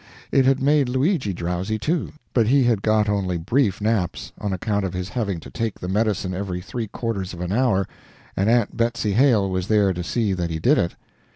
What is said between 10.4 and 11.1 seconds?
he did it.